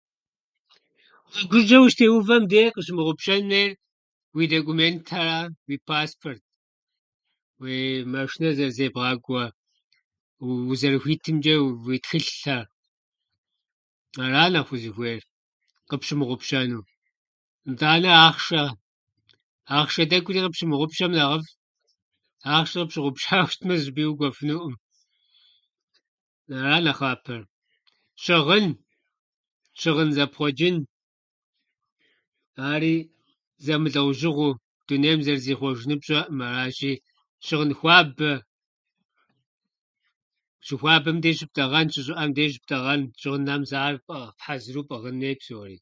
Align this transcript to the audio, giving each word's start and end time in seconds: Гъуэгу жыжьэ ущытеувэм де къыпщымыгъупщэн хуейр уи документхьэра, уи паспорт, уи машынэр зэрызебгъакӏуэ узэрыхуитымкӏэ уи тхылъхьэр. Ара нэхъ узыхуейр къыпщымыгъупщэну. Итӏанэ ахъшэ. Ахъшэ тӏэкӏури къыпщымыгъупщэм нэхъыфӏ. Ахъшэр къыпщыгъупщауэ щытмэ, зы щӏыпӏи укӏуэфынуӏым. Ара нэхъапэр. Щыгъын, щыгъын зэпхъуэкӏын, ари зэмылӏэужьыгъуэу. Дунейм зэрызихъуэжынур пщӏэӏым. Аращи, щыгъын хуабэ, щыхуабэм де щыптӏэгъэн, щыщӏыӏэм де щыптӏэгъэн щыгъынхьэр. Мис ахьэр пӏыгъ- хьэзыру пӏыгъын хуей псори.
Гъуэгу 1.49 1.57
жыжьэ 1.61 1.77
ущытеувэм 1.85 2.43
де 2.51 2.61
къыпщымыгъупщэн 2.73 3.43
хуейр 3.47 3.71
уи 4.35 4.45
документхьэра, 4.51 5.39
уи 5.67 5.75
паспорт, 5.87 6.41
уи 7.61 7.75
машынэр 8.13 8.53
зэрызебгъакӏуэ 8.57 9.43
узэрыхуитымкӏэ 10.71 11.55
уи 11.87 11.97
тхылъхьэр. 12.03 12.65
Ара 14.23 14.43
нэхъ 14.53 14.71
узыхуейр 14.75 15.21
къыпщымыгъупщэну. 15.89 16.81
Итӏанэ 17.69 18.11
ахъшэ. 18.27 18.63
Ахъшэ 19.77 20.03
тӏэкӏури 20.09 20.39
къыпщымыгъупщэм 20.43 21.11
нэхъыфӏ. 21.15 21.51
Ахъшэр 22.55 22.79
къыпщыгъупщауэ 22.81 23.47
щытмэ, 23.51 23.73
зы 23.77 23.83
щӏыпӏи 23.85 24.05
укӏуэфынуӏым. 24.11 24.75
Ара 26.61 26.77
нэхъапэр. 26.85 27.41
Щыгъын, 28.23 28.65
щыгъын 29.79 30.09
зэпхъуэкӏын, 30.15 30.77
ари 32.71 32.95
зэмылӏэужьыгъуэу. 33.65 34.53
Дунейм 34.87 35.19
зэрызихъуэжынур 35.25 35.99
пщӏэӏым. 36.01 36.37
Аращи, 36.47 36.93
щыгъын 37.45 37.71
хуабэ, 37.79 38.31
щыхуабэм 40.65 41.17
де 41.23 41.29
щыптӏэгъэн, 41.37 41.87
щыщӏыӏэм 41.93 42.31
де 42.37 42.43
щыптӏэгъэн 42.53 43.01
щыгъынхьэр. 43.21 43.59
Мис 43.61 43.73
ахьэр 43.79 43.97
пӏыгъ- 44.07 44.33
хьэзыру 44.43 44.85
пӏыгъын 44.89 45.15
хуей 45.21 45.35
псори. 45.39 45.77